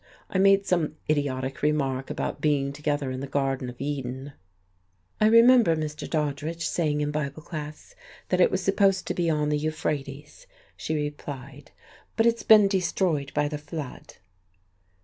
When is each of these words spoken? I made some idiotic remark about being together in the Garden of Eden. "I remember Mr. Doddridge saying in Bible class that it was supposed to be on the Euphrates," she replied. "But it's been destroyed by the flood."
I 0.31 0.39
made 0.39 0.65
some 0.65 0.95
idiotic 1.07 1.61
remark 1.61 2.09
about 2.09 2.41
being 2.41 2.73
together 2.73 3.11
in 3.11 3.19
the 3.19 3.27
Garden 3.27 3.69
of 3.69 3.79
Eden. 3.79 4.33
"I 5.19 5.27
remember 5.27 5.75
Mr. 5.75 6.09
Doddridge 6.09 6.65
saying 6.65 7.01
in 7.01 7.11
Bible 7.11 7.43
class 7.43 7.93
that 8.29 8.41
it 8.41 8.49
was 8.49 8.63
supposed 8.63 9.05
to 9.05 9.13
be 9.13 9.29
on 9.29 9.49
the 9.49 9.59
Euphrates," 9.59 10.47
she 10.75 10.95
replied. 10.95 11.69
"But 12.15 12.25
it's 12.25 12.41
been 12.41 12.67
destroyed 12.67 13.31
by 13.35 13.47
the 13.47 13.59
flood." 13.59 14.15